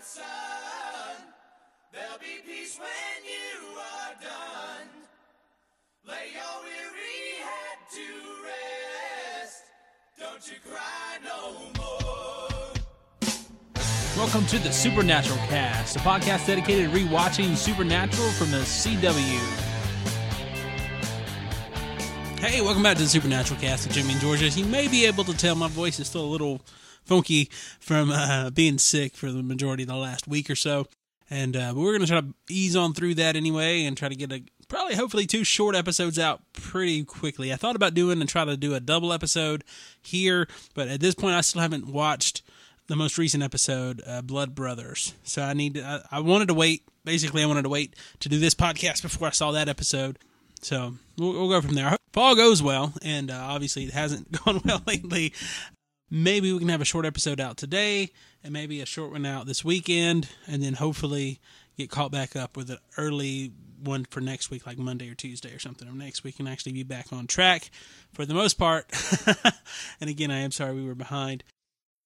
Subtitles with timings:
[0.00, 0.24] but son,
[1.92, 4.88] there'll be peace when you are done.
[6.08, 8.06] Lay your weary head to
[8.46, 9.62] rest.
[10.18, 12.72] Don't you cry no more.
[14.16, 19.40] Welcome to the Supernatural Cast, a podcast dedicated to rewatching Supernatural from the CW.
[22.40, 24.46] Hey, welcome back to the Supernatural Cast with Jimmy and Georgia.
[24.46, 26.62] As you may be able to tell, my voice is still a little
[27.10, 27.50] funky
[27.80, 30.86] from uh, being sick for the majority of the last week or so.
[31.28, 34.08] And uh, but we're going to try to ease on through that anyway and try
[34.08, 37.52] to get a probably hopefully two short episodes out pretty quickly.
[37.52, 39.64] I thought about doing and try to do a double episode
[40.00, 42.42] here, but at this point I still haven't watched
[42.86, 45.14] the most recent episode, uh, Blood Brothers.
[45.24, 46.84] So I need to, I, I wanted to wait.
[47.04, 50.18] Basically, I wanted to wait to do this podcast before I saw that episode.
[50.62, 51.88] So we'll, we'll go from there.
[51.88, 55.32] If all goes well, and uh, obviously it hasn't gone well lately,
[56.10, 58.10] maybe we can have a short episode out today
[58.42, 61.40] and maybe a short one out this weekend, and then hopefully
[61.76, 65.54] get caught back up with an early one for next week, like Monday or Tuesday
[65.54, 65.88] or something.
[65.88, 67.70] Or next week, and actually be back on track
[68.12, 68.86] for the most part.
[70.00, 71.44] and again, I am sorry we were behind.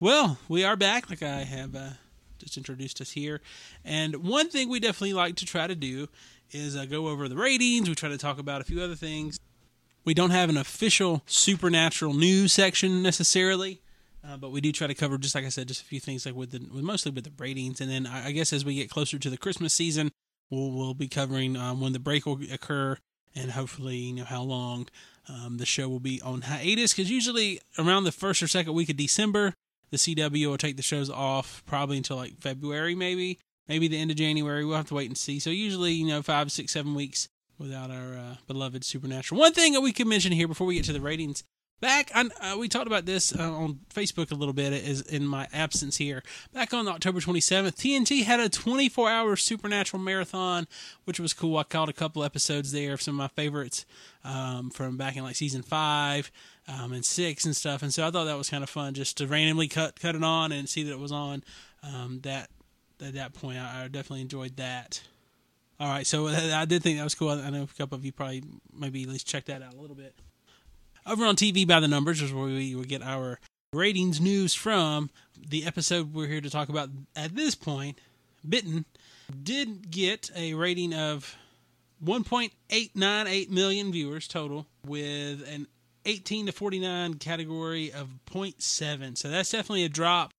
[0.00, 1.90] Well, we are back, like I have uh,
[2.38, 3.40] just introduced us here.
[3.84, 6.08] And one thing we definitely like to try to do
[6.50, 7.88] is uh, go over the ratings.
[7.88, 9.38] We try to talk about a few other things.
[10.04, 13.80] We don't have an official supernatural news section necessarily,
[14.26, 16.24] uh, but we do try to cover, just like I said, just a few things
[16.24, 17.80] like with the with mostly with the ratings.
[17.80, 20.12] And then I, I guess as we get closer to the Christmas season,
[20.50, 22.96] we'll we'll be covering um, when the break will occur
[23.34, 24.88] and hopefully you know how long
[25.28, 26.94] um, the show will be on hiatus.
[26.94, 29.54] Because usually around the first or second week of December,
[29.90, 33.38] the CW will take the shows off probably until like February, maybe
[33.68, 34.64] maybe the end of January.
[34.64, 35.38] We'll have to wait and see.
[35.38, 37.28] So usually, you know, five, six, seven weeks
[37.58, 39.40] without our uh, beloved Supernatural.
[39.40, 41.44] One thing that we can mention here before we get to the ratings.
[41.80, 45.26] Back, on, uh, we talked about this uh, on Facebook a little bit is in
[45.26, 46.22] my absence here.
[46.52, 50.66] Back on October 27th, TNT had a 24-hour Supernatural marathon,
[51.04, 51.58] which was cool.
[51.58, 53.84] I caught a couple episodes there of some of my favorites
[54.24, 56.30] um, from back in like season five
[56.68, 57.82] um, and six and stuff.
[57.82, 60.24] And so I thought that was kind of fun just to randomly cut cut it
[60.24, 61.44] on and see that it was on.
[61.82, 62.48] Um, that
[63.04, 65.02] at that point, I, I definitely enjoyed that.
[65.78, 67.30] All right, so I did think that was cool.
[67.30, 69.96] I know a couple of you probably maybe at least check that out a little
[69.96, 70.14] bit.
[71.06, 73.38] Over on TV by the Numbers is where we would get our
[73.72, 75.10] ratings news from.
[75.48, 78.00] The episode we're here to talk about at this point,
[78.48, 78.86] Bitten,
[79.42, 81.36] did get a rating of
[82.02, 85.66] 1.898 million viewers total with an
[86.06, 89.18] 18 to 49 category of 0.7.
[89.18, 90.32] So that's definitely a drop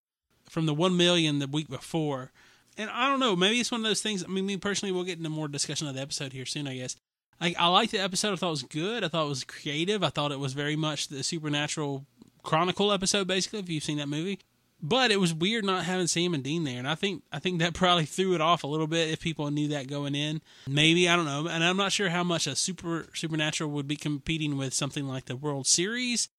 [0.50, 2.32] from the 1 million the week before
[2.78, 4.24] and I don't know, maybe it's one of those things.
[4.24, 6.76] I mean, me personally, we'll get into more discussion of the episode here soon, I
[6.76, 6.96] guess.
[7.40, 8.34] Like, I liked the episode.
[8.34, 9.04] I thought it was good.
[9.04, 10.04] I thought it was creative.
[10.04, 12.06] I thought it was very much the supernatural
[12.44, 13.60] chronicle episode, basically.
[13.60, 14.40] If you've seen that movie,
[14.82, 17.60] but it was weird not having Sam and Dean there, and I think I think
[17.60, 20.42] that probably threw it off a little bit if people knew that going in.
[20.68, 23.98] Maybe I don't know, and I'm not sure how much a super supernatural would be
[23.98, 26.30] competing with something like the World Series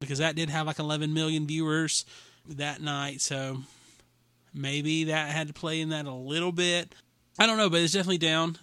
[0.00, 2.04] because that did have like 11 million viewers
[2.46, 3.20] that night.
[3.20, 3.58] So
[4.54, 6.94] Maybe that had to play in that a little bit.
[7.38, 8.58] I don't know, but it's definitely down.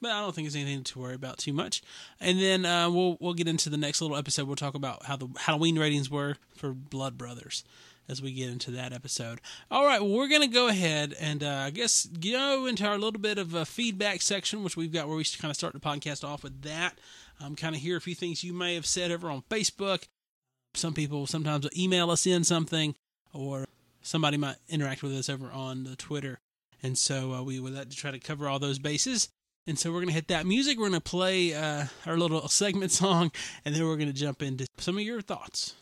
[0.00, 1.82] But I don't think it's anything to worry about too much.
[2.20, 4.46] And then uh, we'll we'll get into the next little episode.
[4.46, 7.64] We'll talk about how the Halloween ratings were for Blood Brothers
[8.08, 9.40] as we get into that episode.
[9.70, 12.96] All right, well, we're going to go ahead and uh, I guess go into our
[12.96, 15.80] little bit of a feedback section, which we've got where we kind of start the
[15.80, 16.98] podcast off with that.
[17.40, 20.08] Um, kind of hear a few things you may have said over on Facebook.
[20.74, 22.94] Some people sometimes email us in something,
[23.32, 23.66] or
[24.00, 26.40] somebody might interact with us over on the Twitter.
[26.82, 29.28] And so uh, we would like to try to cover all those bases.
[29.68, 30.78] And so we're going to hit that music.
[30.78, 33.30] We're going to play uh, our little segment song,
[33.66, 35.74] and then we're going to jump into some of your thoughts.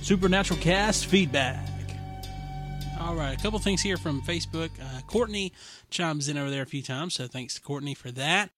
[0.00, 1.68] Supernatural Cast feedback.
[2.98, 4.70] All right, a couple things here from Facebook.
[4.80, 5.52] Uh, Courtney
[5.90, 8.48] chimes in over there a few times, so thanks to Courtney for that.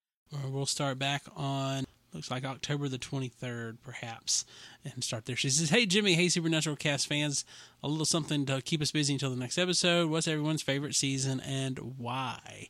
[0.49, 1.83] We'll start back on
[2.13, 4.45] looks like October the 23rd, perhaps,
[4.83, 5.35] and start there.
[5.35, 7.45] She says, Hey, Jimmy, hey, Supernatural Cast fans,
[7.83, 10.09] a little something to keep us busy until the next episode.
[10.09, 12.69] What's everyone's favorite season and why?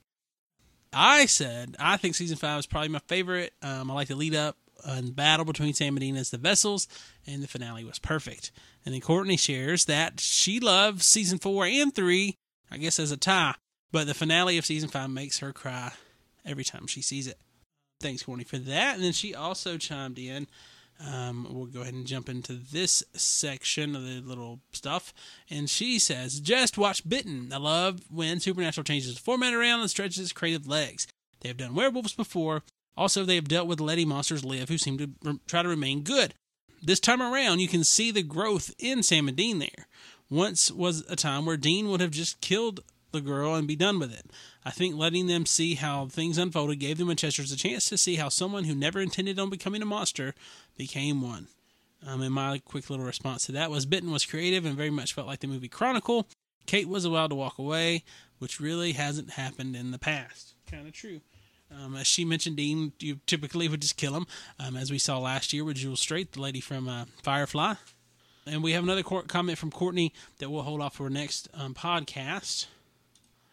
[0.91, 3.53] I said, I think season five is probably my favorite.
[3.61, 6.87] Um, I like the lead up and battle between Sam and Dean as the vessels,
[7.27, 8.51] and the finale was perfect.
[8.85, 12.37] And then Courtney shares that she loves season four and three,
[12.71, 13.55] I guess as a tie,
[13.91, 15.91] but the finale of season five makes her cry
[16.45, 17.37] every time she sees it.
[17.99, 18.95] Thanks, Courtney, for that.
[18.95, 20.47] And then she also chimed in.
[21.05, 25.13] Um, we'll go ahead and jump into this section of the little stuff.
[25.49, 27.51] And she says, Just watch Bitten.
[27.53, 31.07] I love when Supernatural changes the format around and stretches its creative legs.
[31.41, 32.63] They have done werewolves before.
[32.97, 36.01] Also, they have dealt with letting monsters live who seem to re- try to remain
[36.01, 36.33] good.
[36.81, 39.87] This time around, you can see the growth in Sam and Dean there.
[40.29, 43.99] Once was a time where Dean would have just killed the girl and be done
[43.99, 44.31] with it.
[44.63, 48.15] I think letting them see how things unfolded gave the Winchesters a chance to see
[48.15, 50.33] how someone who never intended on becoming a monster
[50.77, 51.47] became one.
[52.05, 55.13] Um, and my quick little response to that was Bitten was creative and very much
[55.13, 56.27] felt like the movie Chronicle.
[56.65, 58.03] Kate was allowed to walk away,
[58.37, 60.55] which really hasn't happened in the past.
[60.69, 61.21] Kind of true.
[61.71, 64.25] Um, as she mentioned, Dean, you typically would just kill him,
[64.59, 67.75] um, as we saw last year with Jewel Staite, the lady from uh, Firefly.
[68.45, 72.65] And we have another comment from Courtney that we'll hold off for next um, podcast.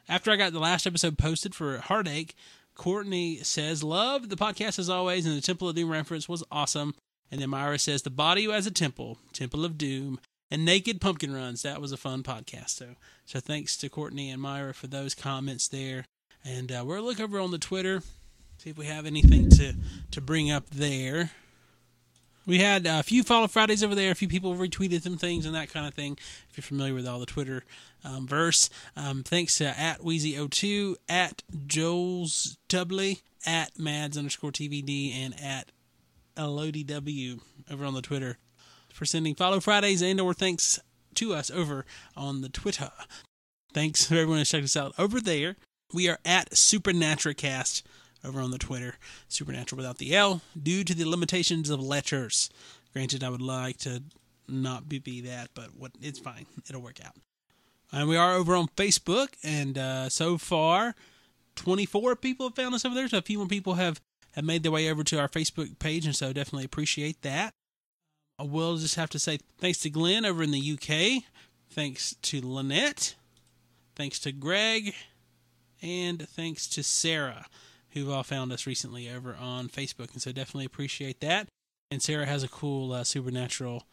[0.09, 2.35] After I got the last episode posted for Heartache,
[2.77, 6.95] Courtney says, Love the podcast as always, and the Temple of Doom reference was awesome.
[7.31, 10.21] And then Myra says, The body as a temple, Temple of Doom,
[10.51, 11.63] and Naked Pumpkin Runs.
[11.63, 12.71] That was a fun podcast.
[12.71, 12.91] So,
[13.25, 16.05] so thanks to Courtney and Myra for those comments there.
[16.45, 18.03] And uh, we'll look over on the Twitter,
[18.59, 19.75] see if we have anything to,
[20.13, 21.33] to bring up there.
[22.47, 24.13] We had a few Follow Fridays over there.
[24.13, 26.17] A few people retweeted some things and that kind of thing.
[26.49, 27.65] If you're familiar with all the Twitter
[28.05, 35.35] um, verse, um, thanks to at Wheezy02, at Joel's Tubley, at Mads underscore TVD, and
[35.43, 35.73] at
[36.37, 37.41] LODW
[37.71, 38.39] over on the Twitter
[38.93, 40.79] for sending Follow Fridays and or thanks
[41.15, 41.85] to us over
[42.17, 42.93] on the Twitter.
[43.75, 45.57] Thanks for everyone who checked us out over there.
[45.93, 47.83] We are at SupernaturalCast
[48.27, 48.97] over on the Twitter,
[49.29, 52.51] Supernatural without the L, due to the limitations of letters.
[52.93, 54.03] Granted, I would like to
[54.49, 56.47] not be, be that, but what it's fine.
[56.69, 57.15] It'll work out.
[57.93, 60.95] And we are over on Facebook, and uh, so far,
[61.55, 63.09] 24 people have found us over there.
[63.09, 64.01] So a few more people have,
[64.33, 67.55] have made their way over to our Facebook page, and so definitely appreciate that.
[68.39, 71.23] I will just have to say thanks to Glenn over in the UK,
[71.71, 73.15] thanks to Lynette,
[73.95, 74.95] thanks to Greg,
[75.81, 77.47] and thanks to Sarah
[77.97, 81.49] who've all found us recently over on Facebook, and so definitely appreciate that.
[81.91, 83.85] And Sarah has a cool uh, supernatural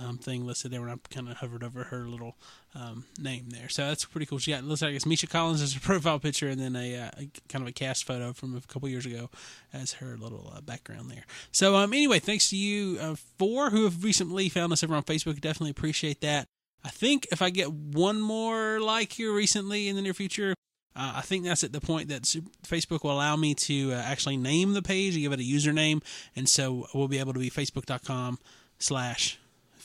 [0.00, 2.36] um, thing listed there when I kind of hovered over her little
[2.74, 3.68] um, name there.
[3.68, 4.38] So that's pretty cool.
[4.38, 7.10] She got looks like it's Misha Collins as her profile picture, and then a, uh,
[7.18, 9.30] a kind of a cast photo from a couple years ago
[9.72, 11.24] as her little uh, background there.
[11.50, 15.02] So um, anyway, thanks to you uh, four who have recently found us over on
[15.02, 15.40] Facebook.
[15.40, 16.46] Definitely appreciate that.
[16.84, 20.54] I think if I get one more like here recently in the near future,
[20.98, 22.22] uh, I think that's at the point that
[22.66, 26.02] Facebook will allow me to uh, actually name the page and give it a username,
[26.34, 28.38] and so we'll be able to be facebook.com
[28.78, 29.38] slash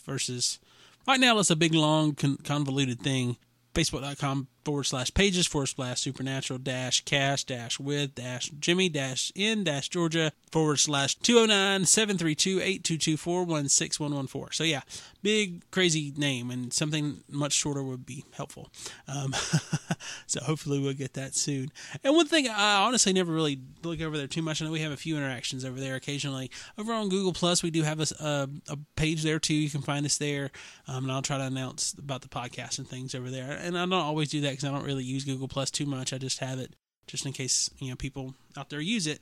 [0.06, 0.60] versus
[1.07, 3.38] right now it's a big long con- convoluted thing.
[3.74, 9.63] Facebook.com forward slash pages forward slash supernatural dash cash dash with dash Jimmy dash in
[9.63, 14.54] dash Georgia forward slash 209 732 8224 16114.
[14.54, 14.81] So, yeah,
[15.21, 18.69] big crazy name and something much shorter would be helpful.
[19.07, 19.33] Um,
[20.27, 21.71] so, hopefully, we'll get that soon.
[22.04, 24.62] And one thing I honestly never really look over there too much.
[24.62, 26.51] I know we have a few interactions over there occasionally.
[26.77, 29.54] Over on Google Plus, we do have a, a, a page there too.
[29.54, 30.51] You can find us there.
[30.88, 33.51] Um, and I'll try to announce about the podcast and things over there.
[33.51, 36.13] And I don't always do that because I don't really use Google Plus too much.
[36.13, 36.75] I just have it
[37.07, 39.19] just in case you know people out there use it.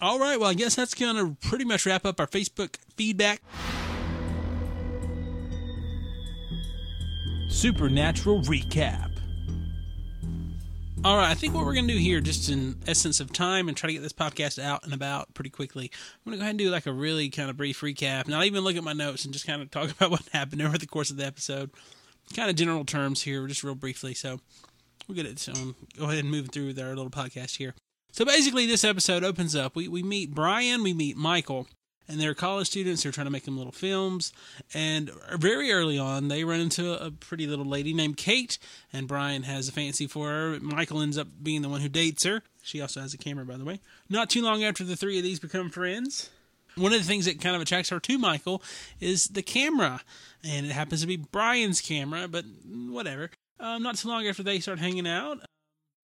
[0.00, 3.42] All right, well, I guess that's going to pretty much wrap up our Facebook feedback.
[7.50, 9.10] Supernatural recap.
[11.02, 13.68] All right, I think what we're going to do here, just in essence of time
[13.68, 16.42] and try to get this podcast out and about pretty quickly, I'm going to go
[16.42, 18.92] ahead and do like a really kind of brief recap, not even look at my
[18.92, 21.70] notes and just kind of talk about what happened over the course of the episode.
[22.34, 24.12] Kind of general terms here, just real briefly.
[24.14, 24.40] So
[25.08, 25.38] we'll get it.
[25.38, 27.74] So um, go ahead and move through our little podcast here.
[28.12, 29.76] So basically, this episode opens up.
[29.76, 31.68] We, we meet Brian, we meet Michael,
[32.08, 33.02] and they're college students.
[33.02, 34.32] They're trying to make them little films.
[34.74, 38.58] And very early on, they run into a pretty little lady named Kate,
[38.92, 40.58] and Brian has a fancy for her.
[40.60, 42.42] Michael ends up being the one who dates her.
[42.62, 43.80] She also has a camera, by the way.
[44.08, 46.30] Not too long after the three of these become friends,
[46.76, 48.62] one of the things that kind of attracts her to Michael
[49.00, 50.00] is the camera.
[50.44, 53.30] And it happens to be Brian's camera, but whatever.
[53.60, 55.40] Um, not too long after they start hanging out,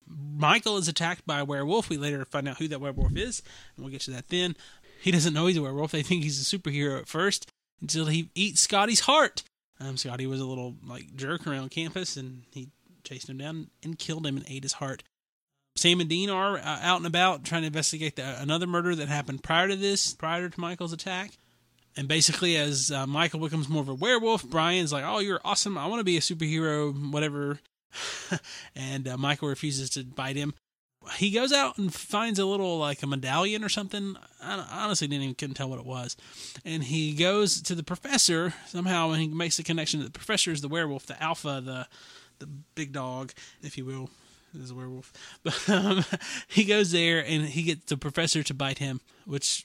[0.07, 1.89] Michael is attacked by a werewolf.
[1.89, 3.41] We later find out who that werewolf is,
[3.75, 4.55] and we'll get to that then.
[5.01, 5.91] He doesn't know he's a werewolf.
[5.91, 9.43] They think he's a superhero at first until he eats Scotty's heart.
[9.79, 12.69] Um, Scotty was a little like jerk around campus, and he
[13.03, 15.03] chased him down and killed him and ate his heart.
[15.75, 19.07] Sam and Dean are uh, out and about trying to investigate the, another murder that
[19.07, 21.37] happened prior to this, prior to Michael's attack.
[21.97, 25.77] And basically, as uh, Michael becomes more of a werewolf, Brian's like, "Oh, you're awesome!
[25.77, 27.59] I want to be a superhero, whatever."
[28.75, 30.53] and uh, Michael refuses to bite him.
[31.15, 34.15] He goes out and finds a little like a medallion or something.
[34.41, 36.17] I honestly didn't even couldn't tell what it was.
[36.65, 40.51] And he goes to the professor somehow, and he makes the connection that the professor
[40.51, 41.87] is the werewolf, the alpha, the
[42.39, 44.11] the big dog, if you will,
[44.53, 45.11] is a werewolf.
[45.43, 46.05] But um,
[46.47, 49.63] he goes there and he gets the professor to bite him, which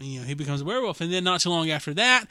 [0.00, 1.00] you know he becomes a werewolf.
[1.00, 2.26] And then not too long after that,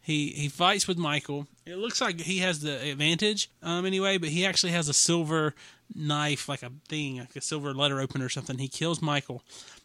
[0.00, 1.46] He he fights with Michael.
[1.64, 5.54] It looks like he has the advantage, um, anyway, but he actually has a silver
[5.94, 8.58] knife, like a thing, like a silver letter opener or something.
[8.58, 9.42] He kills Michael,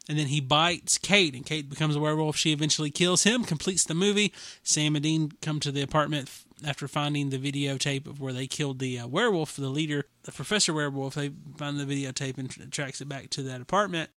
[0.09, 2.35] and then he bites Kate, and Kate becomes a werewolf.
[2.35, 4.33] She eventually kills him, completes the movie.
[4.61, 6.29] Sam and Dean come to the apartment
[6.67, 10.73] after finding the videotape of where they killed the uh, werewolf, the leader, the Professor
[10.73, 11.15] Werewolf.
[11.15, 14.09] They find the videotape and tr- tracks it back to that apartment,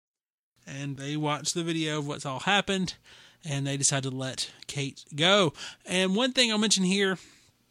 [0.66, 2.94] and they watch the video of what's all happened
[3.44, 5.52] and they decide to let Kate go.
[5.84, 7.18] And one thing I'll mention here,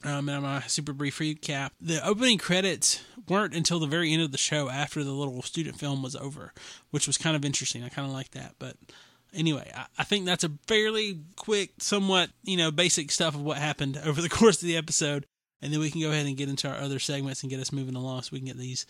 [0.03, 4.31] um, in my super brief recap, the opening credits weren't until the very end of
[4.31, 6.53] the show after the little student film was over,
[6.89, 7.83] which was kind of interesting.
[7.83, 8.55] I kind of like that.
[8.59, 8.75] But
[9.33, 13.57] anyway, I, I think that's a fairly quick, somewhat, you know, basic stuff of what
[13.57, 15.25] happened over the course of the episode.
[15.61, 17.71] And then we can go ahead and get into our other segments and get us
[17.71, 18.87] moving along so we can get these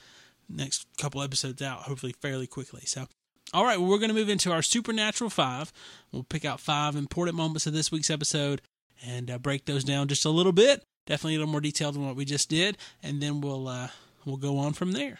[0.47, 2.83] next couple episodes out hopefully fairly quickly.
[2.85, 3.07] So
[3.53, 5.73] all right, well, we're going to move into our Supernatural 5.
[6.11, 8.61] We'll pick out five important moments of this week's episode
[9.05, 10.83] and uh, break those down just a little bit.
[11.05, 13.89] Definitely a little more detailed than what we just did, and then we'll uh,
[14.23, 15.19] we'll go on from there.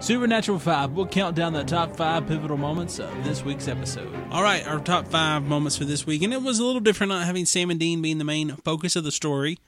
[0.00, 4.14] Supernatural 5, we'll count down the top five pivotal moments of this week's episode.
[4.30, 7.10] All right, our top five moments for this week, and it was a little different
[7.10, 9.58] not having Sam and Dean being the main focus of the story,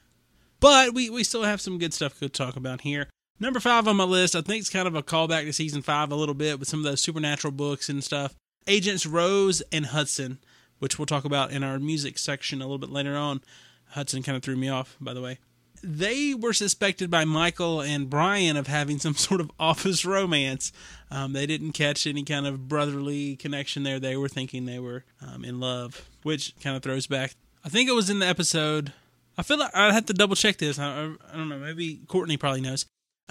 [0.61, 3.09] but we, we still have some good stuff to talk about here.
[3.43, 6.13] Number five on my list, I think it's kind of a callback to season five
[6.13, 8.35] a little bit with some of those supernatural books and stuff.
[8.67, 10.39] Agents Rose and Hudson,
[10.79, 13.41] which we'll talk about in our music section a little bit later on.
[13.93, 15.39] Hudson kind of threw me off, by the way.
[15.83, 20.71] They were suspected by Michael and Brian of having some sort of office romance.
[21.11, 23.99] Um, they didn't catch any kind of brotherly connection there.
[23.99, 27.35] They were thinking they were um, in love, which kind of throws back.
[27.65, 28.93] I think it was in the episode.
[29.39, 30.79] I feel like I'd have to double check this.
[30.79, 31.59] I, I don't know.
[31.59, 32.85] Maybe Courtney probably knows.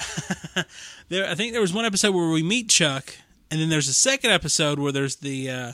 [1.10, 3.16] there, I think there was one episode where we meet Chuck,
[3.52, 5.72] and then there's a second episode where there's the uh,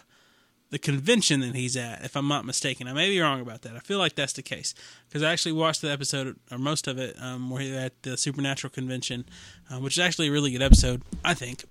[0.69, 2.03] the convention that he's at.
[2.03, 3.75] If I'm not mistaken, I may be wrong about that.
[3.75, 4.73] I feel like that's the case
[5.07, 8.17] because I actually watched the episode or most of it um, where he's at the
[8.17, 9.25] Supernatural convention,
[9.69, 11.01] uh, which is actually a really good episode.
[11.23, 11.65] I think.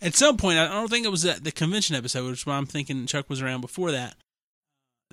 [0.00, 2.66] At some point, I don't think it was the convention episode, which is why I'm
[2.66, 4.16] thinking Chuck was around before that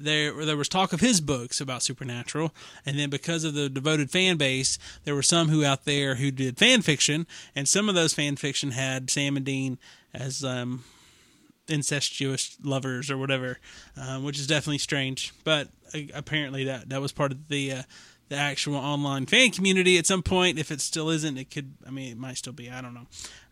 [0.03, 2.53] there there was talk of his books about supernatural
[2.85, 6.31] and then because of the devoted fan base there were some who out there who
[6.31, 9.77] did fan fiction and some of those fan fiction had sam and dean
[10.13, 10.83] as um,
[11.67, 13.59] incestuous lovers or whatever
[13.97, 17.83] um, which is definitely strange but uh, apparently that that was part of the uh,
[18.29, 20.59] the actual online fan community at some point.
[20.59, 23.07] If it still isn't it could i mean it might still be i don't know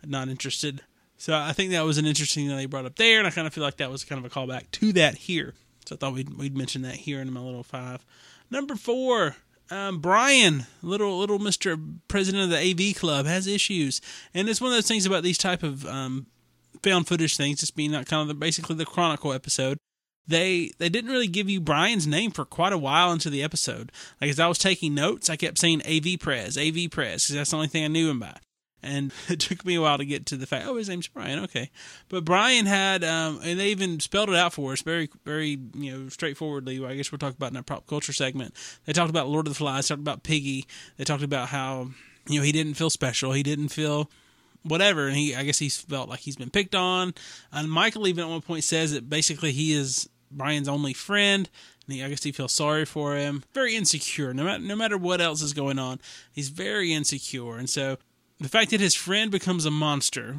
[0.06, 0.80] not interested.
[1.16, 3.46] So i think that was an interesting thing they brought up there and i kind
[3.46, 5.54] of feel like that was kind of a callback to that here
[5.88, 8.04] so I thought we'd we'd mention that here in my little five.
[8.50, 9.36] Number four,
[9.70, 11.78] um, Brian, little little Mister
[12.08, 14.00] President of the AV Club, has issues,
[14.34, 16.26] and it's one of those things about these type of um,
[16.82, 19.78] found footage things, just being that kind of the, basically the Chronicle episode.
[20.26, 23.90] They they didn't really give you Brian's name for quite a while into the episode.
[24.20, 27.50] Like as I was taking notes, I kept saying AV Prez, AV Prez, because that's
[27.50, 28.34] the only thing I knew him by
[28.82, 30.66] and it took me a while to get to the fact.
[30.66, 31.38] Oh, his name's Brian.
[31.40, 31.70] Okay,
[32.08, 35.92] but Brian had, um, and they even spelled it out for us very, very, you
[35.92, 36.84] know, straightforwardly.
[36.84, 38.54] I guess we'll talk about in our pop culture segment.
[38.84, 39.88] They talked about Lord of the Flies.
[39.88, 40.66] Talked about Piggy.
[40.96, 41.90] They talked about how
[42.28, 43.32] you know he didn't feel special.
[43.32, 44.10] He didn't feel
[44.62, 47.14] whatever, and he, I guess, he felt like he's been picked on.
[47.52, 51.48] And Michael even at one point says that basically he is Brian's only friend.
[51.86, 53.44] And he, I guess he feels sorry for him.
[53.54, 54.34] Very insecure.
[54.34, 57.56] No matter no matter what else is going on, he's very insecure.
[57.56, 57.98] And so
[58.40, 60.38] the fact that his friend becomes a monster,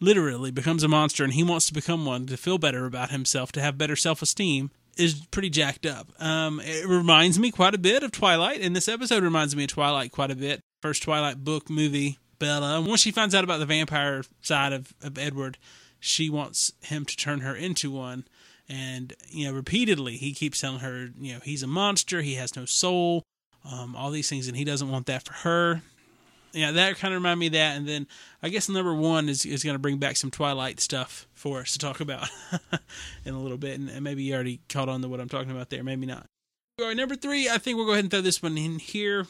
[0.00, 3.52] literally becomes a monster, and he wants to become one to feel better about himself,
[3.52, 6.08] to have better self esteem, is pretty jacked up.
[6.20, 9.70] Um, it reminds me quite a bit of Twilight, and this episode reminds me of
[9.70, 10.60] Twilight quite a bit.
[10.80, 12.80] First Twilight book, movie, Bella.
[12.80, 15.58] Once she finds out about the vampire side of, of Edward,
[15.98, 18.24] she wants him to turn her into one.
[18.66, 22.56] And, you know, repeatedly he keeps telling her, you know, he's a monster, he has
[22.56, 23.24] no soul,
[23.70, 25.82] um, all these things, and he doesn't want that for her
[26.52, 27.76] yeah, that kind of reminded me of that.
[27.76, 28.06] And then
[28.42, 31.72] I guess number one is is going to bring back some Twilight stuff for us
[31.72, 32.28] to talk about
[33.24, 33.78] in a little bit.
[33.78, 36.26] And, and, maybe you already caught on to what I'm talking about there, maybe not.
[36.78, 39.26] All right, number three, I think we'll go ahead and throw this one in here.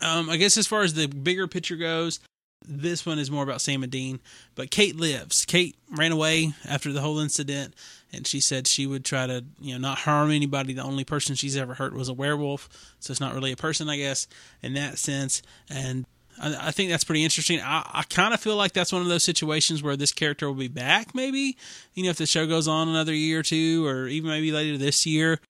[0.00, 2.20] Um, I guess as far as the bigger picture goes,
[2.66, 4.20] this one is more about Sam and Dean.
[4.54, 5.44] But Kate lives.
[5.44, 7.74] Kate ran away after the whole incident,
[8.12, 10.72] and she said she would try to, you know, not harm anybody.
[10.72, 13.88] The only person she's ever hurt was a werewolf, so it's not really a person,
[13.88, 14.26] I guess,
[14.62, 15.42] in that sense.
[15.68, 16.06] And
[16.38, 17.60] I, I think that's pretty interesting.
[17.60, 20.54] I, I kind of feel like that's one of those situations where this character will
[20.54, 21.56] be back, maybe.
[21.94, 24.76] You know, if the show goes on another year or two, or even maybe later
[24.76, 25.40] this year.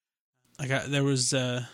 [0.59, 1.65] Like I, there was, uh,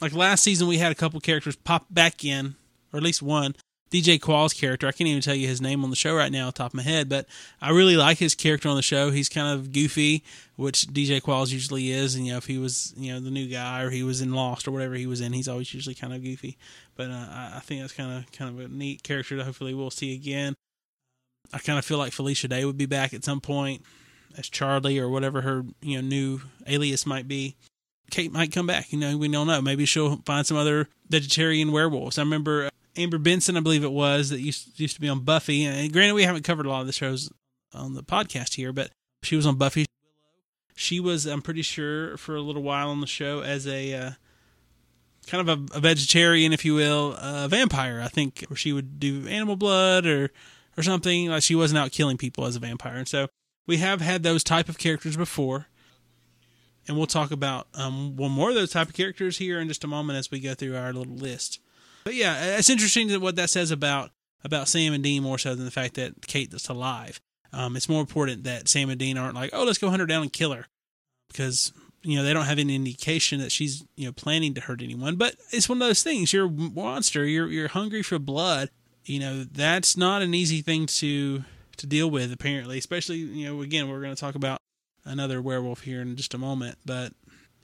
[0.00, 2.54] like last season, we had a couple characters pop back in,
[2.92, 3.54] or at least one
[3.90, 4.88] DJ Qualls' character.
[4.88, 6.82] I can't even tell you his name on the show right now, top of my
[6.82, 7.26] head, but
[7.60, 9.10] I really like his character on the show.
[9.10, 10.24] He's kind of goofy,
[10.56, 12.16] which DJ Qualls usually is.
[12.16, 14.34] And you know, if he was you know the new guy or he was in
[14.34, 16.58] Lost or whatever he was in, he's always usually kind of goofy.
[16.96, 19.90] But uh, I, think that's kind of kind of a neat character that hopefully we'll
[19.90, 20.54] see again.
[21.52, 23.82] I kind of feel like Felicia Day would be back at some point
[24.36, 27.54] as Charlie or whatever her you know new alias might be.
[28.10, 28.92] Kate might come back.
[28.92, 29.60] You know, we don't know.
[29.60, 32.18] Maybe she'll find some other vegetarian werewolves.
[32.18, 35.64] I remember Amber Benson, I believe it was, that used used to be on Buffy.
[35.64, 37.30] And granted, we haven't covered a lot of the shows
[37.72, 38.90] on the podcast here, but
[39.22, 39.86] she was on Buffy.
[40.74, 44.10] She was, I'm pretty sure, for a little while on the show as a uh,
[45.26, 48.00] kind of a, a, vegetarian, if you will, a vampire.
[48.02, 50.30] I think where she would do animal blood or
[50.76, 51.28] or something.
[51.28, 53.28] Like she wasn't out killing people as a vampire, and so
[53.66, 55.66] we have had those type of characters before
[56.88, 59.84] and we'll talk about um, one more of those type of characters here in just
[59.84, 61.60] a moment as we go through our little list.
[62.06, 64.12] But yeah, it's interesting what that says about
[64.44, 67.20] about Sam and Dean more so than the fact that Kate is alive.
[67.52, 70.06] Um, it's more important that Sam and Dean aren't like, oh, let's go hunt her
[70.06, 70.66] down and kill her,
[71.26, 71.72] because
[72.02, 75.16] you know they don't have any indication that she's you know planning to hurt anyone.
[75.16, 76.32] But it's one of those things.
[76.32, 77.24] You're a monster.
[77.24, 78.70] You're you're hungry for blood.
[79.04, 81.42] You know that's not an easy thing to
[81.76, 82.32] to deal with.
[82.32, 84.60] Apparently, especially you know again we're going to talk about
[85.04, 86.78] another werewolf here in just a moment.
[86.86, 87.14] But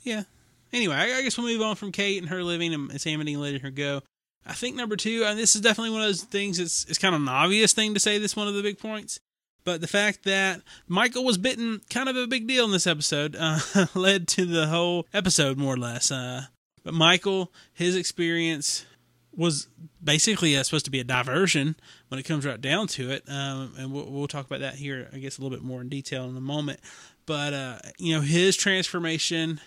[0.03, 0.25] yeah.
[0.73, 3.39] Anyway, I, guess we'll move on from Kate and her living and Sam and Dean
[3.39, 4.01] letting her go.
[4.45, 6.59] I think number two, and this is definitely one of those things.
[6.59, 8.19] It's it's kind of an obvious thing to say.
[8.19, 9.21] This one of the big points,
[9.65, 13.37] but the fact that Michael was bitten, kind of a big deal in this episode,
[13.39, 13.61] uh,
[13.95, 16.11] led to the whole episode more or less.
[16.11, 16.47] Uh,
[16.83, 18.85] but Michael, his experience
[19.35, 19.69] was
[20.03, 21.77] basically uh, supposed to be a diversion
[22.09, 25.09] when it comes right down to it, um, and we'll, we'll talk about that here,
[25.13, 26.81] I guess, a little bit more in detail in a moment.
[27.27, 29.61] But uh, you know, his transformation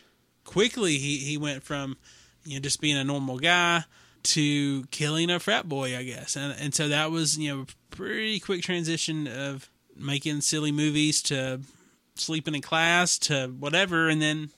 [0.44, 1.98] quickly he he went from
[2.44, 3.84] you know just being a normal guy
[4.26, 6.36] to killing a frat boy, I guess.
[6.36, 11.22] And and so that was, you know, a pretty quick transition of making silly movies
[11.24, 11.62] to
[12.16, 14.50] sleeping in class to whatever and then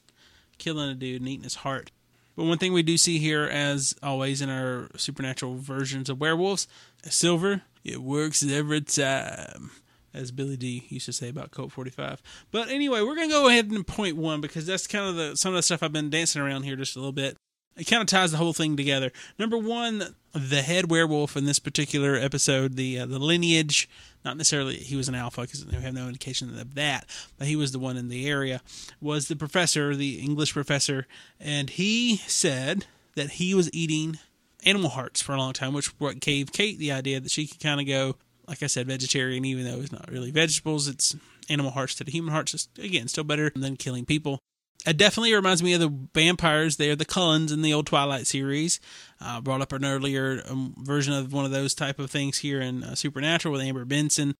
[0.57, 1.91] killing a dude and eating his heart.
[2.35, 6.67] But one thing we do see here, as always in our supernatural versions of werewolves,
[7.03, 9.71] silver, it works every time
[10.13, 12.21] as Billy Dee used to say about Colt 45.
[12.51, 15.35] But anyway, we're going to go ahead and point one because that's kind of the
[15.35, 17.37] some of the stuff I've been dancing around here just a little bit.
[17.77, 19.11] It kind of ties the whole thing together.
[19.37, 23.87] Number one, the head werewolf in this particular episode, the uh, the lineage,
[24.25, 27.05] not necessarily he was an alpha because we have no indication of that,
[27.37, 28.61] but he was the one in the area,
[28.99, 31.07] was the professor, the English professor,
[31.39, 32.85] and he said
[33.15, 34.17] that he was eating
[34.65, 37.59] animal hearts for a long time, which what gave Kate the idea that she could
[37.59, 38.15] kind of go
[38.47, 40.87] like I said, vegetarian, even though it's not really vegetables.
[40.87, 41.15] It's
[41.49, 42.53] animal hearts to the human hearts.
[42.53, 44.39] It's, again, still better than killing people.
[44.85, 46.77] It definitely reminds me of the vampires.
[46.77, 48.79] They're the Cullens in the old Twilight series.
[49.19, 52.61] Uh, brought up an earlier um, version of one of those type of things here
[52.61, 54.35] in uh, Supernatural with Amber Benson.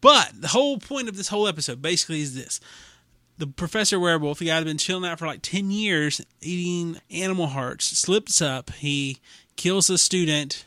[0.00, 2.60] But the whole point of this whole episode basically is this.
[3.38, 7.48] The Professor Werewolf, the guy had been chilling out for like 10 years eating animal
[7.48, 8.70] hearts, slips up.
[8.70, 9.18] He
[9.56, 10.64] kills a student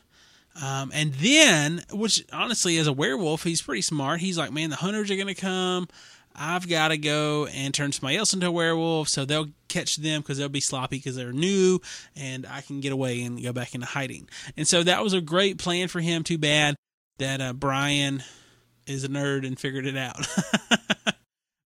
[0.59, 4.19] um, and then, which honestly, as a werewolf, he's pretty smart.
[4.19, 5.87] He's like, man, the hunters are going to come.
[6.35, 10.21] I've got to go and turn somebody else into a werewolf so they'll catch them
[10.21, 11.79] because they'll be sloppy because they're new
[12.15, 14.29] and I can get away and go back into hiding.
[14.57, 16.23] And so that was a great plan for him.
[16.23, 16.75] Too bad
[17.19, 18.23] that uh, Brian
[18.87, 20.27] is a nerd and figured it out.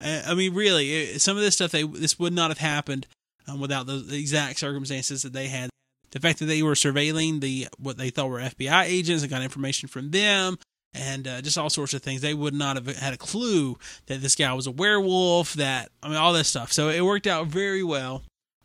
[0.00, 3.06] I mean, really, some of this stuff, they this would not have happened
[3.46, 5.70] um, without the, the exact circumstances that they had
[6.12, 9.42] the fact that they were surveilling the what they thought were FBI agents and got
[9.42, 10.58] information from them
[10.94, 12.20] and uh, just all sorts of things.
[12.20, 15.54] They would not have had a clue that this guy was a werewolf.
[15.54, 16.72] That I mean, all this stuff.
[16.72, 18.22] So it worked out very well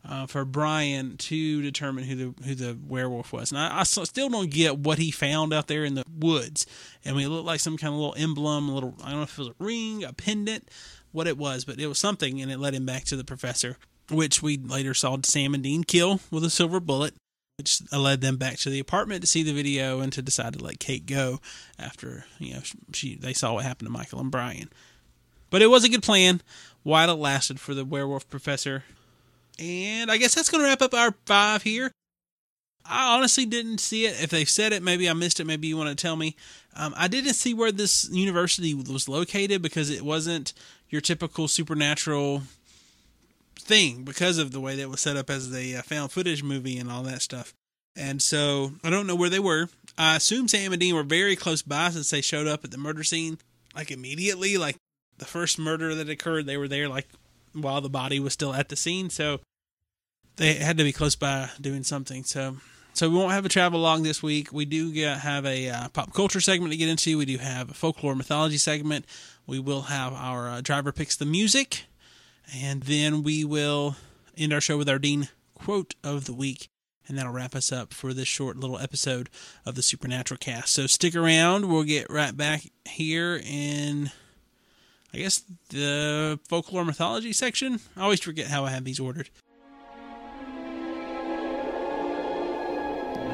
[0.08, 3.52] uh, for Brian to determine who the who the werewolf was.
[3.52, 6.66] And I, I, still don't get what he found out there in the woods.
[7.06, 9.24] I mean, it looked like some kind of little emblem, a little I don't know
[9.24, 10.70] if it was a ring, a pendant,
[11.12, 13.78] what it was, but it was something, and it led him back to the professor.
[14.10, 17.14] Which we later saw Sam and Dean kill with a silver bullet
[17.58, 20.64] which led them back to the apartment to see the video and to decide to
[20.64, 21.40] let Kate go
[21.80, 22.62] after you know
[22.94, 24.70] she they saw what happened to Michael and Brian.
[25.50, 26.42] But it was a good plan
[26.84, 28.84] while it lasted for the werewolf professor.
[29.60, 31.92] And I guess that's going to wrap up our five here.
[32.86, 34.22] I honestly didn't see it.
[34.22, 35.48] If they said it, maybe I missed it.
[35.48, 36.36] Maybe you want to tell me.
[36.76, 40.54] Um, I didn't see where this university was located because it wasn't
[40.90, 42.44] your typical supernatural
[43.68, 46.78] thing because of the way that was set up as the uh, found footage movie
[46.78, 47.54] and all that stuff.
[47.96, 49.70] And so I don't know where they were.
[49.98, 52.78] I assume Sam and Dean were very close by since they showed up at the
[52.78, 53.40] murder scene
[53.76, 54.58] like immediately.
[54.58, 54.78] Like
[55.18, 57.08] the first murder that occurred, they were there like
[57.54, 59.10] while the body was still at the scene.
[59.10, 59.40] So
[60.36, 62.24] they had to be close by doing something.
[62.24, 62.58] So
[62.94, 64.54] So we won't have a travel log this week.
[64.54, 67.18] We do get, have a uh, pop culture segment to get into.
[67.18, 69.06] We do have a folklore mythology segment.
[69.46, 71.86] We will have our uh, driver picks the music,
[72.54, 73.96] and then we will
[74.38, 76.70] end our show with our Dean quote of the week.
[77.08, 79.30] And that'll wrap us up for this short little episode
[79.66, 80.74] of the Supernatural cast.
[80.74, 81.70] So stick around.
[81.70, 84.12] We'll get right back here in,
[85.14, 87.80] I guess, the folklore mythology section.
[87.96, 89.30] I always forget how I have these ordered.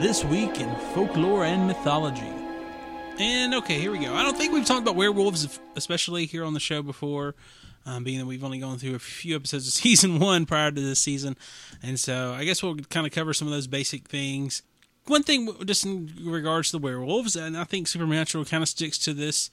[0.02, 2.32] This week in folklore and mythology.
[3.18, 4.14] And okay, here we go.
[4.14, 7.36] I don't think we've talked about werewolves, especially here on the show before,
[7.86, 10.82] um, being that we've only gone through a few episodes of season one prior to
[10.82, 11.38] this season.
[11.82, 14.62] And so I guess we'll kind of cover some of those basic things.
[15.06, 18.98] One thing, just in regards to the werewolves, and I think Supernatural kind of sticks
[19.00, 19.50] to this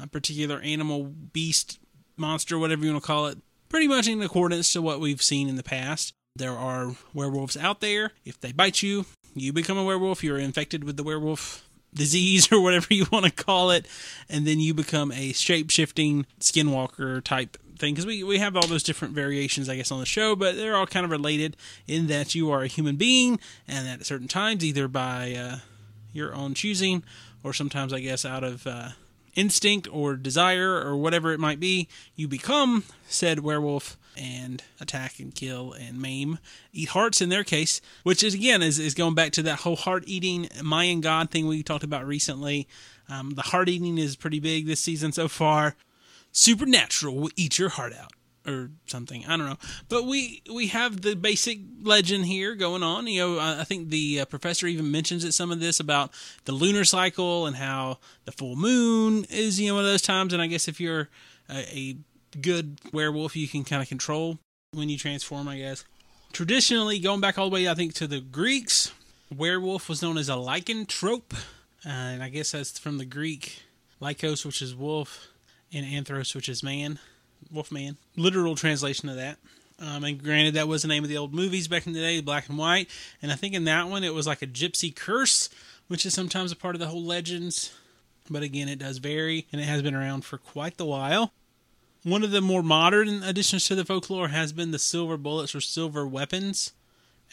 [0.00, 1.78] uh, particular animal, beast,
[2.16, 5.48] monster, whatever you want to call it, pretty much in accordance to what we've seen
[5.48, 6.14] in the past.
[6.36, 8.12] There are werewolves out there.
[8.24, 10.24] If they bite you, you become a werewolf.
[10.24, 13.86] You're infected with the werewolf disease or whatever you want to call it,
[14.28, 17.94] and then you become a shape shifting skinwalker type thing.
[17.94, 20.76] Because we, we have all those different variations, I guess, on the show, but they're
[20.76, 21.56] all kind of related
[21.86, 25.56] in that you are a human being, and at certain times, either by uh,
[26.12, 27.02] your own choosing
[27.42, 28.66] or sometimes, I guess, out of.
[28.66, 28.90] Uh,
[29.36, 35.34] instinct or desire or whatever it might be, you become said werewolf and attack and
[35.34, 36.38] kill and maim,
[36.72, 39.76] eat hearts in their case, which is again is, is going back to that whole
[39.76, 42.68] heart eating Mayan god thing we talked about recently.
[43.08, 45.76] Um, the heart eating is pretty big this season so far.
[46.34, 48.12] Supernatural will eat your heart out
[48.46, 49.24] or something.
[49.24, 53.06] I don't know, but we we have the basic legend here going on.
[53.06, 56.12] You know, I think the uh, professor even mentions it some of this about
[56.44, 60.32] the lunar cycle and how the full moon is you know one of those times.
[60.32, 61.08] And I guess if you're
[61.48, 61.96] a, a
[62.40, 64.38] good werewolf, you can kind of control
[64.72, 65.48] when you transform.
[65.48, 65.84] I guess
[66.32, 68.92] traditionally, going back all the way, I think to the Greeks,
[69.34, 73.62] werewolf was known as a lycanthrope, uh, and I guess that's from the Greek
[74.02, 75.28] lycos, which is wolf,
[75.74, 76.98] and anthros, which is man.
[77.50, 77.96] Wolfman.
[78.16, 79.38] Literal translation of that.
[79.80, 82.20] Um, and granted, that was the name of the old movies back in the day,
[82.20, 82.88] black and white.
[83.20, 85.50] And I think in that one, it was like a gypsy curse,
[85.88, 87.72] which is sometimes a part of the whole legends.
[88.30, 91.32] But again, it does vary, and it has been around for quite the while.
[92.04, 95.60] One of the more modern additions to the folklore has been the silver bullets or
[95.60, 96.72] silver weapons,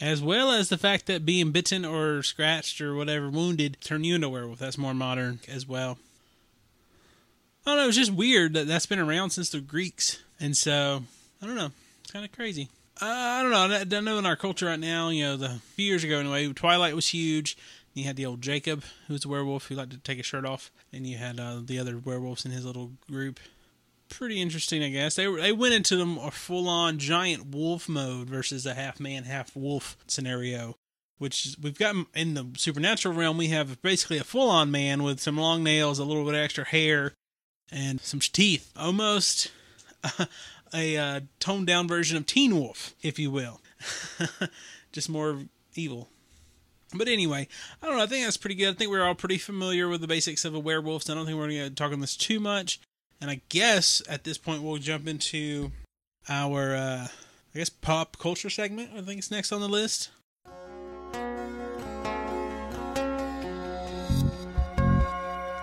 [0.00, 4.16] as well as the fact that being bitten or scratched or whatever wounded turn you
[4.16, 4.58] into a werewolf.
[4.58, 5.98] That's more modern as well.
[7.64, 7.88] I don't know.
[7.88, 11.02] It's just weird that that's been around since the Greeks, and so
[11.40, 11.70] I don't know.
[12.02, 12.68] It's kind of crazy.
[13.00, 13.76] Uh, I don't know.
[13.76, 15.10] I don't know in our culture right now.
[15.10, 17.56] You know, the few years ago anyway, Twilight was huge.
[17.94, 20.44] You had the old Jacob, who was a werewolf who liked to take his shirt
[20.44, 23.38] off, and you had uh, the other werewolves in his little group.
[24.08, 25.14] Pretty interesting, I guess.
[25.14, 29.24] They they went into them a full on giant wolf mode versus a half man,
[29.24, 30.74] half wolf scenario
[31.18, 33.38] which we've got in the supernatural realm.
[33.38, 36.40] We have basically a full on man with some long nails, a little bit of
[36.40, 37.12] extra hair,
[37.72, 38.70] and some teeth.
[38.76, 39.50] Almost
[40.74, 43.60] a uh, toned down version of Teen Wolf, if you will.
[44.92, 45.38] Just more
[45.74, 46.08] evil.
[46.94, 47.48] But anyway,
[47.82, 48.02] I don't know.
[48.02, 48.74] I think that's pretty good.
[48.74, 51.24] I think we're all pretty familiar with the basics of a werewolf, so I don't
[51.24, 52.80] think we're going to talk on this too much.
[53.20, 55.70] And I guess at this point we'll jump into
[56.28, 57.08] our, uh,
[57.54, 58.90] I guess, pop culture segment.
[58.94, 60.10] I think it's next on the list.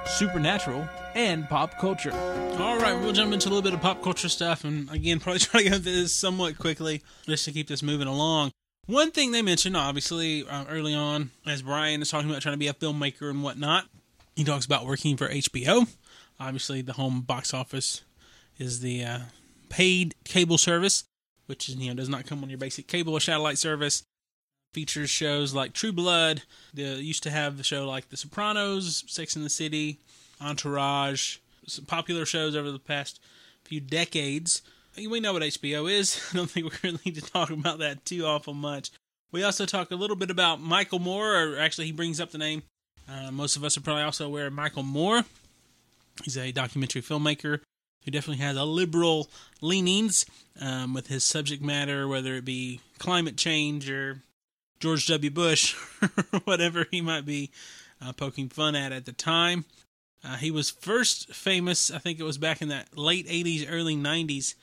[0.09, 2.11] Supernatural and pop culture.
[2.59, 5.39] All right, we'll jump into a little bit of pop culture stuff, and again, probably
[5.39, 8.51] try to go through this somewhat quickly just to keep this moving along.
[8.87, 12.59] One thing they mentioned, obviously, uh, early on, as Brian is talking about trying to
[12.59, 13.85] be a filmmaker and whatnot,
[14.35, 15.87] he talks about working for HBO.
[16.39, 18.01] Obviously, the home box office
[18.57, 19.19] is the uh,
[19.69, 21.03] paid cable service,
[21.45, 24.03] which is, you know does not come on your basic cable or satellite service.
[24.73, 26.43] Features shows like True Blood.
[26.73, 29.97] They used to have the show like The Sopranos, Sex in the City,
[30.39, 33.19] Entourage, some popular shows over the past
[33.63, 34.62] few decades.
[34.97, 36.21] We know what HBO is.
[36.34, 38.91] I don't think we really need to talk about that too awful much.
[39.32, 42.38] We also talk a little bit about Michael Moore, or actually, he brings up the
[42.38, 42.63] name.
[43.08, 45.23] Uh, most of us are probably also aware of Michael Moore.
[46.23, 47.62] He's a documentary filmmaker
[48.03, 49.29] who definitely has a liberal
[49.62, 50.25] leanings
[50.60, 54.21] um, with his subject matter, whether it be climate change or
[54.79, 55.29] George W.
[55.29, 55.73] Bush,
[56.45, 57.51] whatever he might be
[58.01, 59.65] uh, poking fun at at the time.
[60.23, 63.95] Uh, he was first famous, I think it was back in that late 80s, early
[63.95, 64.55] 90s,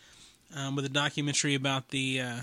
[0.55, 2.41] um, with a documentary about the uh,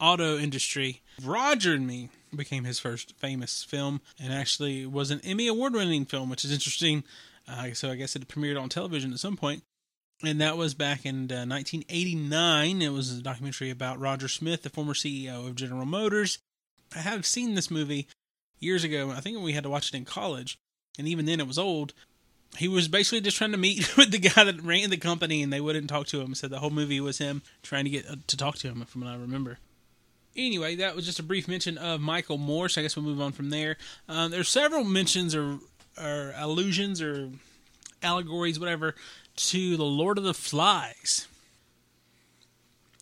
[0.00, 1.02] auto industry.
[1.22, 6.04] Roger and Me became his first famous film and actually was an Emmy Award winning
[6.04, 7.04] film, which is interesting.
[7.46, 9.62] Uh, so I guess it premiered on television at some point.
[10.22, 12.80] And that was back in 1989.
[12.80, 16.38] It was a documentary about Roger Smith, the former CEO of General Motors.
[16.94, 18.06] I have seen this movie
[18.60, 19.10] years ago.
[19.10, 20.58] I think we had to watch it in college,
[20.98, 21.92] and even then it was old.
[22.56, 25.52] He was basically just trying to meet with the guy that ran the company, and
[25.52, 26.34] they wouldn't talk to him.
[26.34, 29.02] So the whole movie was him trying to get uh, to talk to him, from
[29.02, 29.58] what I remember.
[30.36, 32.68] Anyway, that was just a brief mention of Michael Moore.
[32.68, 33.76] So I guess we'll move on from there.
[34.08, 35.58] Um, there's several mentions or
[36.00, 37.30] or allusions or
[38.02, 38.94] allegories, whatever,
[39.36, 41.28] to the Lord of the Flies.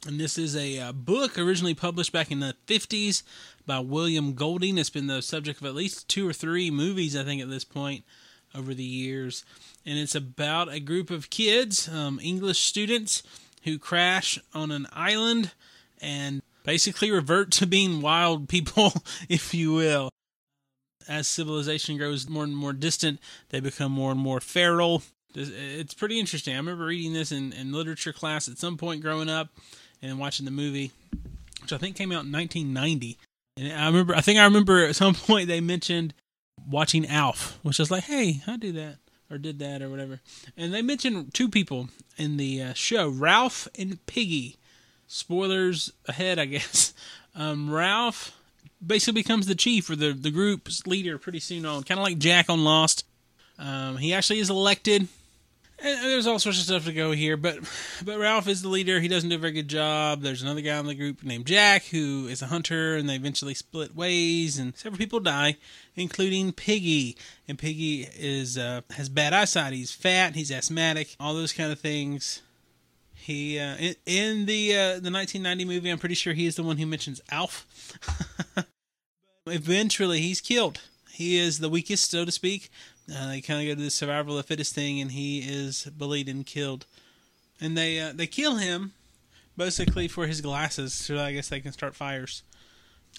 [0.04, 3.22] And this is a uh, book originally published back in the 50s
[3.66, 4.76] by William Golding.
[4.76, 7.62] It's been the subject of at least two or three movies, I think, at this
[7.62, 8.04] point
[8.52, 9.44] over the years.
[9.86, 13.22] And it's about a group of kids, um, English students,
[13.62, 15.52] who crash on an island
[16.00, 18.92] and basically revert to being wild people,
[19.28, 20.08] if you will.
[21.08, 25.04] As civilization grows more and more distant, they become more and more feral.
[25.34, 26.54] It's pretty interesting.
[26.54, 29.48] I remember reading this in, in literature class at some point growing up
[30.02, 30.90] and watching the movie,
[31.60, 33.18] which I think came out in 1990.
[33.56, 36.14] And I remember, I think I remember at some point they mentioned
[36.68, 38.96] watching Alf, which was like, hey, I do that
[39.30, 40.20] or did that or whatever.
[40.56, 44.58] And they mentioned two people in the uh, show, Ralph and Piggy.
[45.06, 46.92] Spoilers ahead, I guess.
[47.34, 48.36] Um, Ralph
[48.84, 52.18] basically becomes the chief or the the group's leader pretty soon on, kind of like
[52.18, 53.04] Jack on Lost.
[53.58, 55.08] Um, he actually is elected
[55.82, 57.58] and there's all sorts of stuff to go here, but
[58.04, 59.00] but Ralph is the leader.
[59.00, 60.20] He doesn't do a very good job.
[60.20, 63.54] There's another guy in the group named Jack who is a hunter, and they eventually
[63.54, 65.56] split ways, and several people die,
[65.96, 67.16] including Piggy.
[67.48, 69.72] And Piggy is uh, has bad eyesight.
[69.72, 70.34] He's fat.
[70.34, 71.16] He's asthmatic.
[71.18, 72.42] All those kind of things.
[73.14, 76.62] He uh, in, in the uh, the 1990 movie, I'm pretty sure he is the
[76.62, 77.66] one who mentions Alf.
[79.46, 80.80] Eventually, he's killed.
[81.12, 82.70] He is the weakest, so to speak.
[83.10, 85.84] Uh, they kind of go to the survival of the fittest thing, and he is
[85.96, 86.86] bullied and killed.
[87.60, 88.92] And they uh, they kill him
[89.56, 92.42] basically for his glasses, so I guess they can start fires.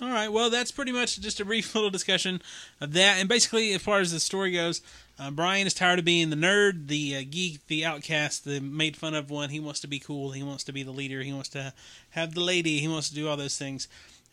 [0.01, 2.41] All right, well, that's pretty much just a brief little discussion
[2.81, 3.19] of that.
[3.19, 4.81] And basically, as far as the story goes,
[5.19, 8.97] uh, Brian is tired of being the nerd, the uh, geek, the outcast, the made
[8.97, 9.49] fun of one.
[9.49, 10.31] He wants to be cool.
[10.31, 11.21] He wants to be the leader.
[11.21, 11.73] He wants to
[12.11, 12.79] have the lady.
[12.79, 13.87] He wants to do all those things.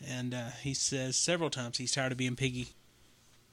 [0.05, 2.69] And uh, he says several times he's tired of being piggy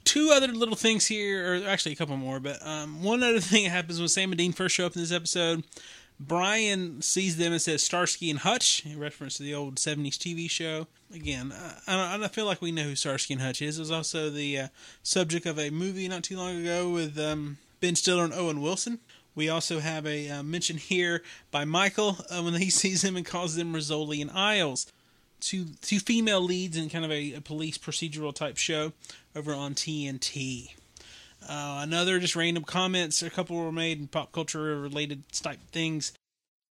[0.08, 3.64] two other little things here, or actually a couple more, but um, one other thing
[3.64, 5.64] that happens when Sam and Dean first show up in this episode.
[6.18, 10.50] Brian sees them and says Starsky and Hutch, in reference to the old 70s TV
[10.50, 10.88] show.
[11.14, 11.52] Again,
[11.86, 13.78] I, I, feel like we know who Starsky and Hutch is.
[13.78, 14.68] It was also the uh,
[15.02, 18.98] subject of a movie not too long ago with um, Ben Stiller and Owen Wilson.
[19.36, 23.24] We also have a uh, mention here by Michael uh, when he sees him and
[23.24, 24.90] calls them Rizzoli and Isles
[25.40, 28.92] two two female leads in kind of a, a police procedural type show
[29.34, 30.70] over on TNT.
[31.42, 33.22] Uh, another just random comments.
[33.22, 36.12] A couple were made in pop culture related type things.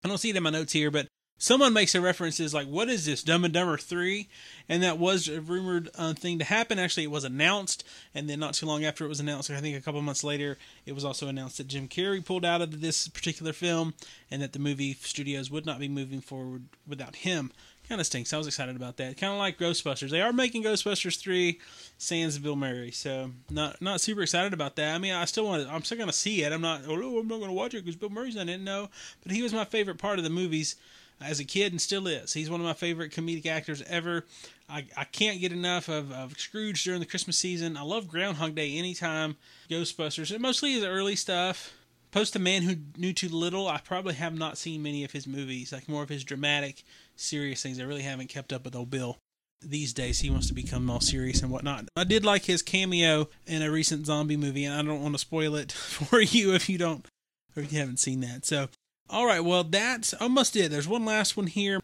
[0.04, 1.06] I don't see it in my notes here, but
[1.38, 4.28] someone makes a reference is like, "What is this, Dumb and Dumber 3?
[4.68, 6.78] And that was a rumored uh, thing to happen.
[6.78, 9.76] Actually, it was announced, and then not too long after it was announced, I think
[9.76, 13.08] a couple months later, it was also announced that Jim Carrey pulled out of this
[13.08, 13.94] particular film,
[14.30, 17.52] and that the movie studios would not be moving forward without him
[17.88, 18.32] kind of stinks.
[18.32, 19.16] I was excited about that.
[19.16, 20.10] Kind of like Ghostbusters.
[20.10, 21.60] They are making Ghostbusters three,
[21.98, 22.90] sans Bill Murray.
[22.90, 24.94] So not not super excited about that.
[24.94, 25.66] I mean, I still want.
[25.66, 26.52] To, I'm still gonna see it.
[26.52, 26.82] I'm not.
[26.86, 28.60] Oh, I'm not gonna watch it because Bill Murray's in it.
[28.60, 28.88] No,
[29.22, 30.76] but he was my favorite part of the movies
[31.20, 32.32] as a kid and still is.
[32.32, 34.24] He's one of my favorite comedic actors ever.
[34.68, 37.76] I, I can't get enough of, of Scrooge during the Christmas season.
[37.76, 39.36] I love Groundhog Day anytime.
[39.70, 41.72] Ghostbusters, and mostly his early stuff.
[42.10, 45.26] Post a Man Who Knew Too Little, I probably have not seen many of his
[45.26, 46.84] movies, like more of his dramatic
[47.16, 47.80] serious things.
[47.80, 49.18] I really haven't kept up with old Bill
[49.60, 50.20] these days.
[50.20, 51.86] He wants to become all serious and whatnot.
[51.96, 55.18] I did like his cameo in a recent zombie movie, and I don't want to
[55.18, 57.06] spoil it for you if you don't
[57.56, 58.44] or if you haven't seen that.
[58.44, 58.68] So,
[59.08, 60.70] all right, well that's almost it.
[60.70, 61.80] There's one last one here.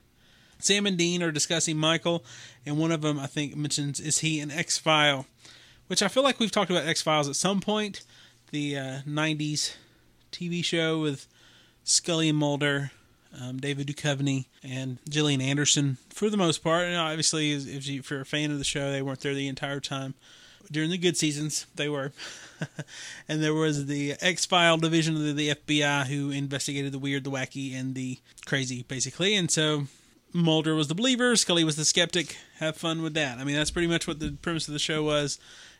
[0.58, 2.22] Sam and Dean are discussing Michael,
[2.66, 5.26] and one of them I think mentions is he an X File,
[5.86, 8.02] which I feel like we've talked about X Files at some point.
[8.50, 9.74] The uh, '90s
[10.32, 11.26] TV show with
[11.82, 12.90] Scully and Mulder
[13.38, 16.86] um, David Duchovny, and Gillian Anderson for the most part.
[16.86, 19.48] And obviously, if, you, if you're a fan of the show, they weren't there the
[19.48, 20.14] entire time.
[20.70, 22.12] During the good seasons, they were.
[23.28, 27.30] and there was the X File division of the FBI who investigated the weird, the
[27.30, 29.34] wacky, and the crazy, basically.
[29.34, 29.86] And so
[30.32, 32.36] Mulder was the believer, Scully was the skeptic.
[32.58, 33.38] Have fun with that.
[33.38, 35.38] I mean, that's pretty much what the premise of the show was,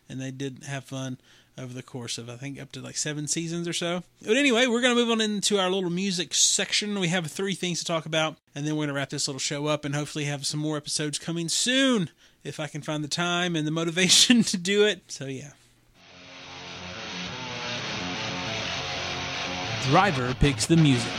[0.09, 1.19] and they did have fun
[1.59, 4.03] over the course of I think up to like seven seasons or so.
[4.25, 6.99] But anyway, we're gonna move on into our little music section.
[6.99, 9.67] We have three things to talk about, and then we're gonna wrap this little show
[9.67, 12.11] up and hopefully have some more episodes coming soon
[12.45, 15.03] if I can find the time and the motivation to do it.
[15.09, 15.53] So yeah.
[19.85, 21.13] Driver picks the music.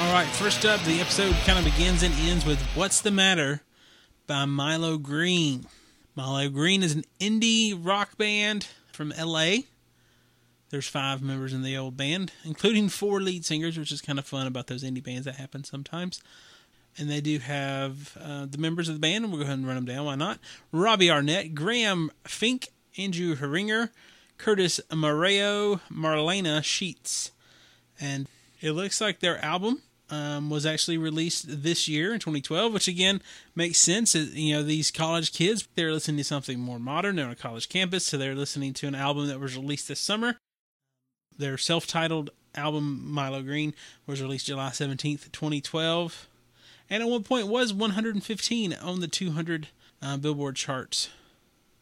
[0.00, 3.62] All right, first up, the episode kind of begins and ends with "What's the Matter"
[4.26, 5.66] by Milo Greene.
[6.16, 9.56] Milo Greene is an indie rock band from LA.
[10.70, 14.24] There's five members in the old band, including four lead singers, which is kind of
[14.24, 16.20] fun about those indie bands that happen sometimes.
[16.96, 19.66] And they do have uh, the members of the band, and we'll go ahead and
[19.66, 20.06] run them down.
[20.06, 20.38] Why not?
[20.72, 23.90] Robbie Arnett, Graham Fink, Andrew Heringer,
[24.38, 27.30] Curtis Marrero, Marlana Sheetz.
[28.00, 28.28] And
[28.60, 33.22] it looks like their album um, was actually released this year in 2012, which again
[33.54, 34.14] makes sense.
[34.14, 37.16] You know, these college kids, they're listening to something more modern.
[37.16, 40.00] They're on a college campus, so they're listening to an album that was released this
[40.00, 40.36] summer.
[41.36, 43.74] Their self titled album, Milo Greene,
[44.06, 46.28] was released July 17th, 2012.
[46.90, 49.68] And at one point was 115 on the 200
[50.02, 51.08] uh, Billboard charts.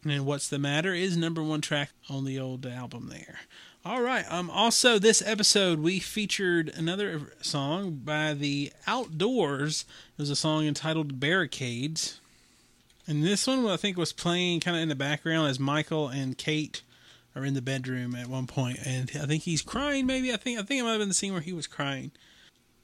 [0.05, 3.41] And What's the Matter is number one track on the old album there.
[3.85, 4.25] All right.
[4.31, 4.49] Um.
[4.49, 9.85] Also, this episode we featured another song by the Outdoors.
[10.17, 12.21] It was a song entitled "Barricades,"
[13.09, 16.39] and this one I think was playing kind of in the background as Michael and
[16.39, 16.83] Kate
[17.35, 20.07] are in the bedroom at one point, and I think he's crying.
[20.07, 22.13] Maybe I think I think it might have been the scene where he was crying.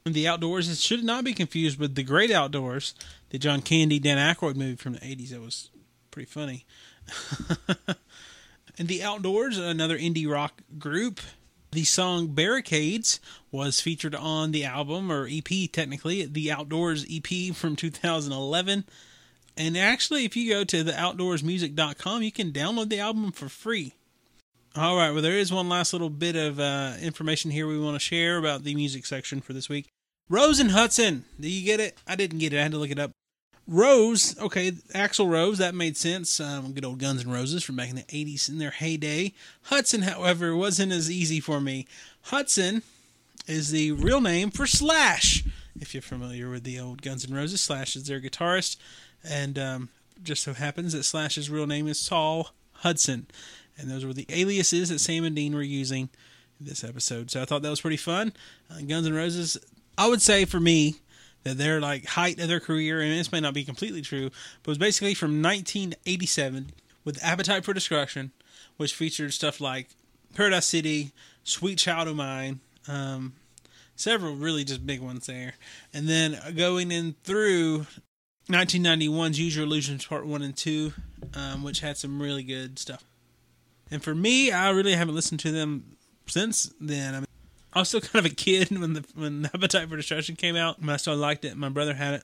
[0.04, 2.94] The Outdoors it should not be confused with the Great Outdoors,
[3.30, 5.30] the John Candy Dan Aykroyd movie from the '80s.
[5.30, 5.70] That was
[6.10, 6.66] pretty funny.
[8.78, 11.20] And The Outdoors, another indie rock group.
[11.72, 17.76] The song Barricades was featured on the album, or EP technically, The Outdoors EP from
[17.76, 18.84] 2011.
[19.56, 23.94] And actually, if you go to theoutdoorsmusic.com, you can download the album for free.
[24.76, 27.96] All right, well, there is one last little bit of uh, information here we want
[27.96, 29.88] to share about the music section for this week.
[30.30, 31.24] Rose and Hudson.
[31.40, 31.98] Do you get it?
[32.06, 32.60] I didn't get it.
[32.60, 33.10] I had to look it up.
[33.70, 36.40] Rose, okay, Axl Rose, that made sense.
[36.40, 39.34] Um, good old Guns N' Roses from back in the 80s in their heyday.
[39.64, 41.86] Hudson, however, wasn't as easy for me.
[42.22, 42.82] Hudson
[43.46, 45.44] is the real name for Slash.
[45.78, 48.78] If you're familiar with the old Guns N' Roses, Slash is their guitarist.
[49.22, 49.88] And um,
[50.22, 53.26] just so happens that Slash's real name is Saul Hudson.
[53.76, 56.08] And those were the aliases that Sam and Dean were using
[56.58, 57.30] in this episode.
[57.30, 58.32] So I thought that was pretty fun.
[58.70, 59.58] Uh, Guns N' Roses,
[59.98, 60.96] I would say for me,
[61.48, 64.30] that their like height of their career, and this may not be completely true,
[64.62, 66.72] but was basically from 1987
[67.04, 68.32] with Appetite for Destruction,
[68.76, 69.88] which featured stuff like
[70.34, 71.12] Paradise City,
[71.44, 73.34] Sweet Child of Mine, um,
[73.96, 75.54] several really just big ones there,
[75.92, 77.86] and then going in through
[78.48, 80.92] 1991's Use Your Illusions Part One and Two,
[81.34, 83.04] um, which had some really good stuff.
[83.90, 87.14] And for me, I really haven't listened to them since then.
[87.14, 87.26] I mean,
[87.72, 90.76] I was still kind of a kid when the when Appetite for Destruction came out,
[90.86, 91.56] I still liked it.
[91.56, 92.22] My brother had it.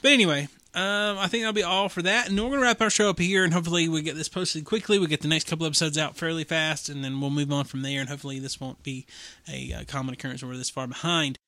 [0.00, 2.90] But anyway, um, I think that'll be all for that, and we're gonna wrap our
[2.90, 4.98] show up here, and hopefully we get this posted quickly.
[4.98, 7.82] We get the next couple episodes out fairly fast, and then we'll move on from
[7.82, 8.00] there.
[8.00, 9.06] And hopefully this won't be
[9.48, 11.38] a uh, common occurrence where we're this far behind.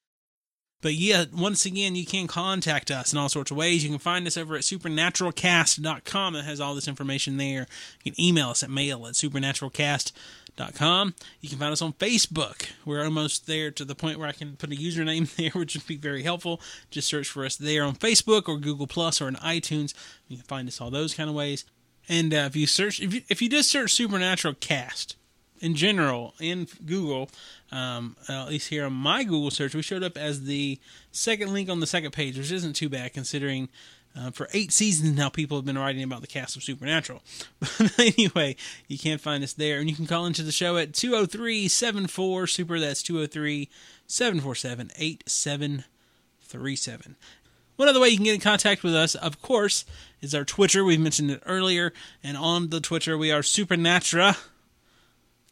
[0.84, 3.82] But yeah, once again, you can contact us in all sorts of ways.
[3.82, 6.34] You can find us over at supernaturalcast.com.
[6.34, 7.66] That has all this information there.
[8.02, 11.14] You can email us at mail at supernaturalcast.com.
[11.40, 12.68] You can find us on Facebook.
[12.84, 15.86] We're almost there to the point where I can put a username there, which would
[15.86, 16.60] be very helpful.
[16.90, 19.94] Just search for us there on Facebook or Google Plus or in iTunes.
[20.28, 21.64] You can find us all those kind of ways.
[22.10, 25.16] And uh, if you search, if you, if you just search Supernatural Cast,
[25.64, 27.30] in general in Google,
[27.72, 30.78] um, at least here on my Google search, we showed up as the
[31.10, 33.70] second link on the second page, which isn't too bad considering
[34.16, 37.22] uh, for eight seasons now people have been writing about the cast of Supernatural.
[37.78, 40.92] But anyway, you can't find us there, and you can call into the show at
[40.92, 42.78] 203 74 Super.
[42.78, 43.70] That's 203
[44.06, 47.16] 747 8737.
[47.76, 49.84] One other way you can get in contact with us, of course,
[50.20, 50.84] is our Twitter.
[50.84, 54.36] We've mentioned it earlier, and on the Twitter we are Supernatra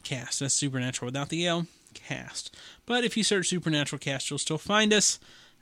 [0.03, 0.41] Cast.
[0.41, 1.67] That's Supernatural without the L.
[1.95, 2.57] Cast.
[2.87, 5.19] But if you search Supernatural Cast, you'll still find us.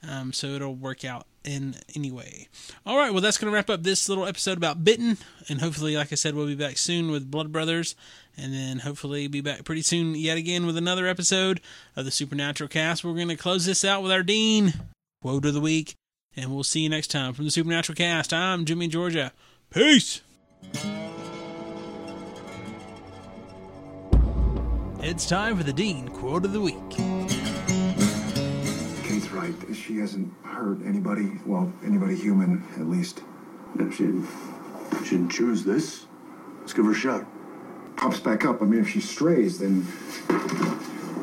[0.08, 2.48] Um, so it'll work out in any way.
[2.86, 5.18] All right, well, that's going to wrap up this little episode about Bitten.
[5.48, 7.94] And hopefully, like I said, we'll be back soon with Blood Brothers.
[8.36, 11.60] And then hopefully be back pretty soon yet again with another episode
[11.96, 13.04] of the Supernatural Cast.
[13.04, 14.72] We're going to close this out with our Dean
[15.20, 15.94] quote of the week.
[16.36, 18.32] And we'll see you next time from the Supernatural Cast.
[18.32, 19.32] I'm Jimmy Georgia.
[19.70, 20.22] Peace.
[25.10, 26.88] It's time for the Dean quote of the week.
[29.02, 29.52] Kate's right.
[29.74, 31.32] She hasn't hurt anybody.
[31.44, 33.22] Well, anybody human, at least.
[33.80, 34.28] If she didn't,
[35.04, 36.06] she didn't choose this,
[36.60, 37.26] let's give her a shot.
[37.96, 38.62] Pops back up.
[38.62, 39.84] I mean, if she strays, then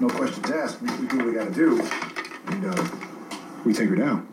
[0.01, 0.81] no questions asked.
[0.81, 1.81] We, we do what we gotta do.
[2.47, 2.87] And, uh,
[3.63, 4.27] we take her down.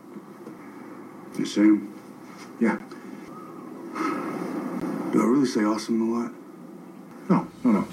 [1.39, 1.79] You see?
[2.59, 2.77] Yeah.
[5.13, 6.33] Do I really say awesome a lot?
[7.29, 7.87] No, no, no.